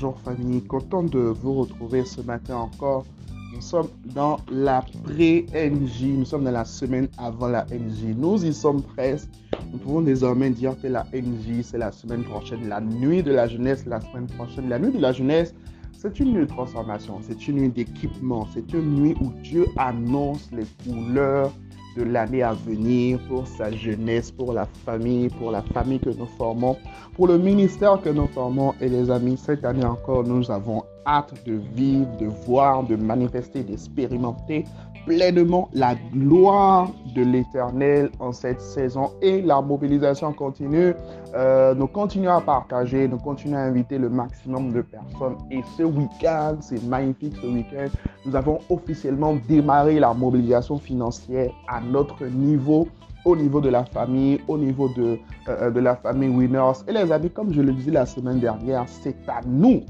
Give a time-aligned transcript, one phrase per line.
[0.00, 3.04] bonjour famille, content de vous retrouver ce matin encore.
[3.52, 8.14] Nous sommes dans la pré-NJ, nous sommes dans la semaine avant la NJ.
[8.16, 9.28] Nous y sommes presque.
[9.72, 13.48] Nous pouvons désormais dire que la NJ, c'est la semaine prochaine, la nuit de la
[13.48, 14.68] jeunesse, la semaine prochaine.
[14.68, 15.52] La nuit de la jeunesse,
[15.92, 20.48] c'est une nuit de transformation, c'est une nuit d'équipement, c'est une nuit où Dieu annonce
[20.52, 21.50] les couleurs
[21.98, 26.28] de l'année à venir pour sa jeunesse, pour la famille, pour la famille que nous
[26.38, 26.76] formons,
[27.14, 28.74] pour le ministère que nous formons.
[28.80, 33.62] Et les amis, cette année encore, nous avons hâte de vivre, de voir, de manifester,
[33.62, 34.64] d'expérimenter
[35.06, 40.94] pleinement la gloire de l'Éternel en cette saison et la mobilisation continue.
[41.34, 45.36] Euh, nous continuons à partager, nous continuons à inviter le maximum de personnes.
[45.50, 47.88] Et ce week-end, c'est magnifique ce week-end,
[48.26, 52.88] nous avons officiellement démarré la mobilisation financière à notre niveau
[53.24, 55.18] au niveau de la famille, au niveau de,
[55.48, 56.84] euh, de la famille Winners.
[56.86, 59.82] Et les amis, comme je le disais la semaine dernière, c'est à nous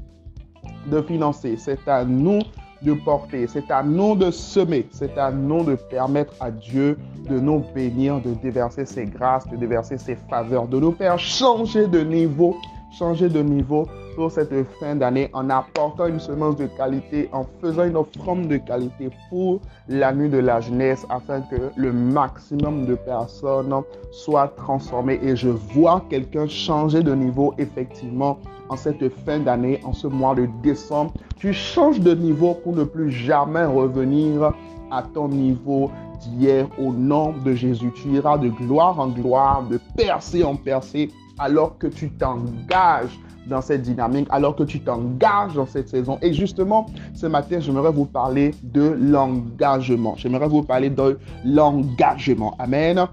[0.87, 2.39] de financer, c'est à nous
[2.81, 6.97] de porter, c'est à nous de semer, c'est à nous de permettre à Dieu
[7.29, 11.87] de nous bénir, de déverser ses grâces, de déverser ses faveurs, de nous faire changer
[11.87, 12.55] de niveau,
[12.91, 17.85] changer de niveau pour cette fin d'année en apportant une semence de qualité, en faisant
[17.85, 22.95] une offrande de qualité pour la nuit de la jeunesse afin que le maximum de
[22.95, 23.73] personnes
[24.11, 25.19] soient transformées.
[25.23, 30.35] Et je vois quelqu'un changer de niveau effectivement en cette fin d'année, en ce mois
[30.35, 31.13] de décembre.
[31.37, 34.53] Tu changes de niveau pour ne plus jamais revenir
[34.91, 35.89] à ton niveau
[36.21, 37.91] d'hier au nom de Jésus.
[37.95, 41.09] Tu iras de gloire en gloire, de percée en percée,
[41.39, 46.19] alors que tu t'engages dans cette dynamique, alors que tu t'engages dans cette saison.
[46.21, 50.15] Et justement, ce matin, j'aimerais vous parler de l'engagement.
[50.17, 52.55] J'aimerais vous parler de l'engagement.
[52.59, 53.07] Amen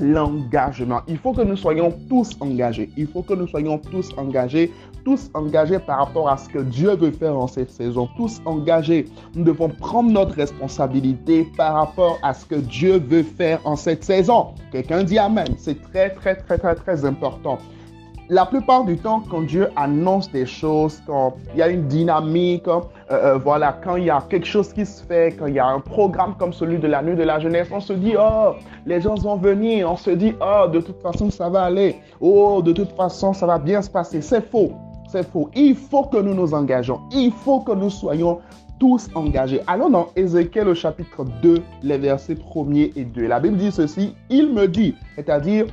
[0.00, 1.02] l'engagement.
[1.06, 2.90] Il faut que nous soyons tous engagés.
[2.96, 4.72] Il faut que nous soyons tous engagés,
[5.04, 9.06] tous engagés par rapport à ce que Dieu veut faire en cette saison, tous engagés.
[9.34, 14.04] Nous devons prendre notre responsabilité par rapport à ce que Dieu veut faire en cette
[14.04, 14.54] saison.
[14.72, 15.48] Quelqu'un dit Amen.
[15.58, 17.58] C'est très, très, très, très, très important
[18.28, 22.66] la plupart du temps, quand Dieu annonce des choses, quand il y a une dynamique,
[22.66, 25.58] euh, euh, voilà, quand il y a quelque chose qui se fait, quand il y
[25.58, 28.54] a un programme comme celui de la nuit de la jeunesse, on se dit, oh,
[28.86, 32.62] les gens vont venir, on se dit, oh, de toute façon, ça va aller, oh,
[32.62, 34.22] de toute façon, ça va bien se passer.
[34.22, 34.72] C'est faux,
[35.08, 35.50] c'est faux.
[35.54, 38.40] Il faut que nous nous engageons, il faut que nous soyons
[38.78, 39.60] tous engagés.
[39.66, 43.26] Allons dans Ézéchiel au chapitre 2, les versets 1er et 2.
[43.26, 45.66] La Bible dit ceci, il me dit, c'est-à-dire,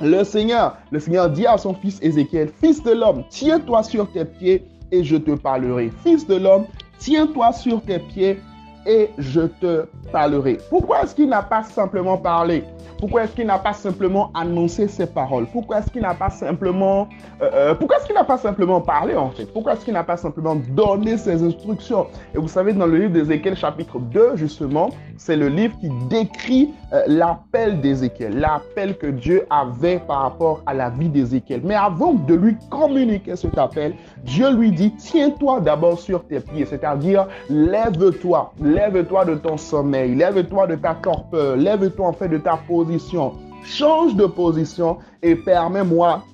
[0.00, 4.24] le Seigneur, le Seigneur dit à son fils Ézéchiel, Fils de l'homme, tiens-toi sur tes
[4.24, 5.90] pieds et je te parlerai.
[6.02, 6.64] Fils de l'homme,
[6.98, 8.38] tiens-toi sur tes pieds
[8.86, 10.58] et je te parlerai.
[10.68, 12.64] Pourquoi est-ce qu'il n'a pas simplement parlé?
[12.98, 15.46] Pourquoi est-ce qu'il n'a pas simplement annoncé ses paroles?
[15.46, 17.08] Pourquoi est-ce qu'il n'a pas simplement
[17.40, 19.46] euh, euh, pourquoi est-ce qu'il n'a pas simplement parlé en fait?
[19.46, 22.06] Pourquoi est-ce qu'il n'a pas simplement donné ses instructions?
[22.34, 26.74] Et vous savez dans le livre d'Ézéchiel chapitre 2 justement, c'est le livre qui décrit
[26.92, 31.62] euh, l'appel d'Ézéchiel, l'appel que Dieu avait par rapport à la vie d'Ézéchiel.
[31.64, 36.66] Mais avant de lui communiquer cet appel, Dieu lui dit tiens-toi d'abord sur tes pieds,
[36.66, 42.56] c'est-à-dire lève-toi, lève-toi de ton sommeil, lève-toi de ta torpeur, lève-toi en fait de ta
[42.56, 43.32] position.
[43.64, 46.24] Change de position et permets-moi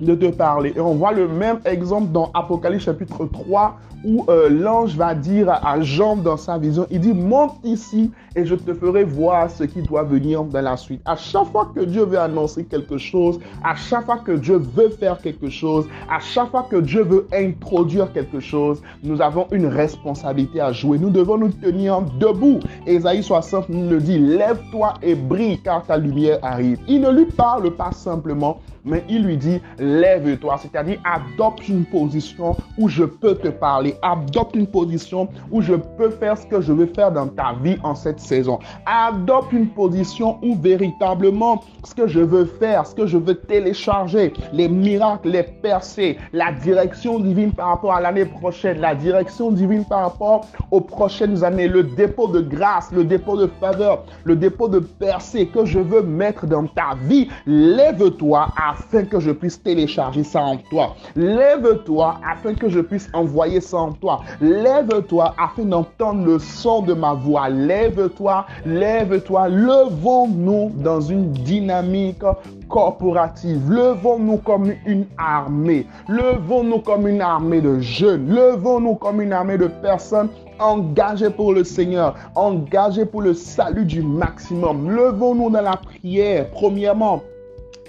[0.00, 0.72] de te parler.
[0.76, 5.50] Et on voit le même exemple dans Apocalypse chapitre 3 où euh, l'ange va dire
[5.50, 9.64] à Jean dans sa vision, il dit, monte ici et je te ferai voir ce
[9.64, 11.00] qui doit venir dans la suite.
[11.04, 14.90] À chaque fois que Dieu veut annoncer quelque chose, à chaque fois que Dieu veut
[14.90, 19.66] faire quelque chose, à chaque fois que Dieu veut introduire quelque chose, nous avons une
[19.66, 20.98] responsabilité à jouer.
[20.98, 22.60] Nous devons nous tenir debout.
[22.86, 26.78] Ésaïe 60 nous le dit, lève-toi et brille car ta lumière arrive.
[26.86, 32.56] Il ne lui parle pas simplement, mais il lui dit, lève-toi, c'est-à-dire adopte une position
[32.78, 36.72] où je peux te parler, adopte une position où je peux faire ce que je
[36.72, 38.58] veux faire dans ta vie en cette saison.
[38.84, 44.32] Adopte une position où véritablement ce que je veux faire, ce que je veux télécharger,
[44.52, 49.84] les miracles, les percées, la direction divine par rapport à l'année prochaine, la direction divine
[49.84, 54.68] par rapport aux prochaines années, le dépôt de grâce, le dépôt de faveur, le dépôt
[54.68, 57.28] de percées que je veux mettre dans ta vie.
[57.46, 59.75] Lève-toi afin que je puisse télécharger
[60.24, 60.94] ça en toi.
[61.14, 64.20] Lève-toi afin que je puisse envoyer ça en toi.
[64.40, 67.48] Lève-toi afin d'entendre le son de ma voix.
[67.48, 69.48] Lève-toi, lève-toi.
[69.48, 72.22] Levons-nous dans une dynamique
[72.68, 73.70] corporative.
[73.70, 75.86] Levons-nous comme une armée.
[76.08, 78.28] Levons-nous comme une armée de jeunes.
[78.28, 80.28] Levons-nous comme une armée de personnes
[80.58, 84.90] engagées pour le Seigneur, engagées pour le salut du maximum.
[84.90, 87.22] Levons-nous dans la prière, premièrement.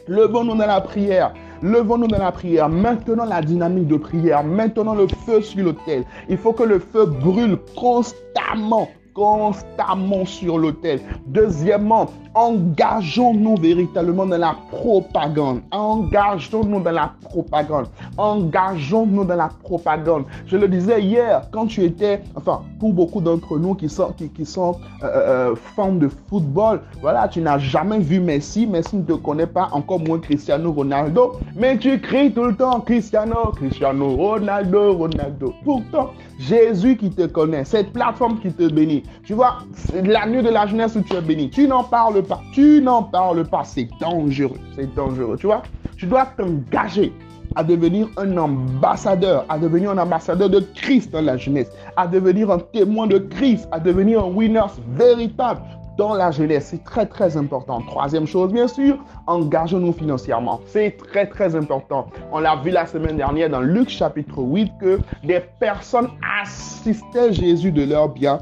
[0.07, 2.69] Levons-nous dans la prière Levons-nous dans la prière.
[2.69, 4.43] Maintenant la dynamique de prière.
[4.43, 6.03] Maintenant le feu sur l'autel.
[6.29, 10.99] Il faut que le feu brûle constamment constamment sur l'autel.
[11.25, 12.05] Deuxièmement,
[12.35, 15.61] engageons-nous véritablement dans la propagande.
[15.71, 17.87] Engageons-nous dans la propagande.
[18.17, 20.25] Engageons-nous dans la propagande.
[20.45, 24.45] Je le disais hier, quand tu étais, enfin, pour beaucoup d'entre nous qui sont, qui,
[24.45, 25.07] sont euh,
[25.51, 28.67] euh, fans de football, voilà, tu n'as jamais vu Messi.
[28.67, 31.33] Messi ne te connaît pas, encore moins Cristiano Ronaldo.
[31.55, 35.53] Mais tu cries tout le temps Cristiano, Cristiano Ronaldo, Ronaldo.
[35.63, 39.03] Pourtant, Jésus qui te connaît, cette plateforme qui te bénit.
[39.23, 41.49] Tu vois, c'est la nuit de la jeunesse où tu es béni.
[41.49, 42.41] Tu n'en parles pas.
[42.53, 43.63] Tu n'en parles pas.
[43.63, 44.57] C'est dangereux.
[44.75, 45.37] C'est dangereux.
[45.39, 45.63] Tu vois,
[45.97, 47.11] tu dois t'engager
[47.55, 52.51] à devenir un ambassadeur, à devenir un ambassadeur de Christ dans la jeunesse, à devenir
[52.51, 54.65] un témoin de Christ, à devenir un winner
[54.95, 55.61] véritable
[55.97, 56.67] dans la jeunesse.
[56.71, 57.81] C'est très, très important.
[57.81, 60.61] Troisième chose, bien sûr, engageons-nous financièrement.
[60.67, 62.07] C'est très, très important.
[62.31, 66.09] On l'a vu la semaine dernière dans Luc chapitre 8 que des personnes
[66.41, 68.39] assistaient Jésus de leurs biens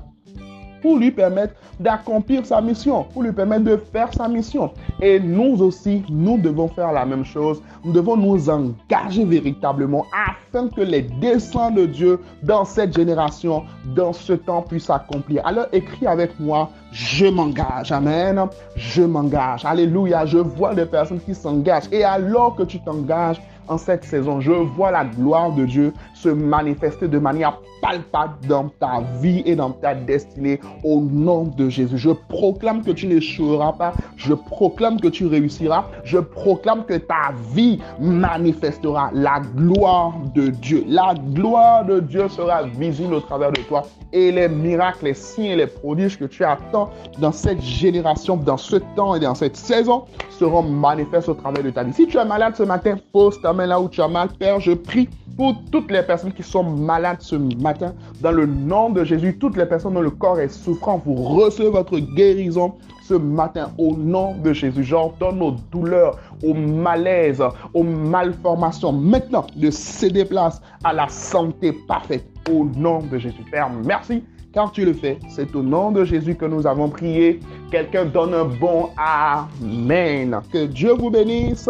[0.85, 4.69] pour lui permettre d'accomplir sa mission, pour lui permettre de faire sa mission.
[5.01, 7.59] Et nous aussi, nous devons faire la même chose.
[7.83, 13.63] Nous devons nous engager véritablement afin que les desseins de Dieu dans cette génération,
[13.95, 15.41] dans ce temps, puissent s'accomplir.
[15.43, 17.91] Alors écris avec moi, je m'engage.
[17.91, 18.45] Amen.
[18.75, 19.65] Je m'engage.
[19.65, 20.27] Alléluia.
[20.27, 21.89] Je vois des personnes qui s'engagent.
[21.91, 26.29] Et alors que tu t'engages, en cette saison, je vois la gloire de Dieu se
[26.29, 31.97] manifester de manière palpable dans ta vie et dans ta destinée au nom de Jésus.
[31.97, 33.93] Je proclame que tu n'échoueras pas.
[34.17, 35.85] Je proclame que tu réussiras.
[36.03, 40.83] Je proclame que ta vie manifestera la gloire de Dieu.
[40.87, 43.83] La gloire de Dieu sera visible au travers de toi
[44.13, 46.89] et les miracles, les signes et les prodiges que tu attends
[47.19, 51.69] dans cette génération, dans ce temps et dans cette saison seront manifestes au travers de
[51.69, 51.93] ta vie.
[51.93, 54.29] Si tu es malade ce matin, pose ta main là où tu as mal.
[54.37, 58.89] Père, je prie pour toutes les personnes qui sont malades ce matin, dans le nom
[58.89, 63.15] de Jésus, toutes les personnes dont le corps est souffrant, vous recevez votre guérison ce
[63.15, 64.83] matin au nom de Jésus.
[64.83, 67.43] J'ordonne aux douleurs, aux malaises,
[67.73, 73.43] aux malformations maintenant de céder place à la santé parfaite au nom de Jésus.
[73.51, 74.23] Père, merci
[74.53, 75.19] car tu le fais.
[75.29, 77.41] C'est au nom de Jésus que nous avons prié.
[77.71, 80.39] Quelqu'un donne un bon Amen.
[80.51, 81.69] Que Dieu vous bénisse.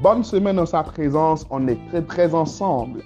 [0.00, 1.46] Bonne semaine dans sa présence.
[1.50, 3.02] On est très très ensemble.